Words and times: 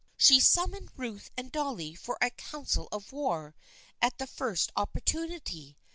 She 0.17 0.39
sum 0.39 0.71
moned 0.71 0.89
Ruth 0.97 1.29
and 1.37 1.51
Dolly 1.51 1.93
for 1.93 2.17
a" 2.23 2.31
council 2.51 2.87
of 2.91 3.11
war" 3.11 3.53
at 4.01 4.17
the 4.17 4.25
first 4.25 4.71
opportunity. 4.75 5.77